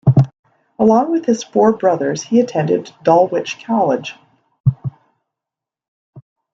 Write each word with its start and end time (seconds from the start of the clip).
Along 0.79 1.11
with 1.11 1.25
his 1.25 1.43
four 1.43 1.73
brothers, 1.77 2.23
he 2.23 2.39
attended 2.39 2.91
Dulwich 3.03 3.63
College. 3.63 4.15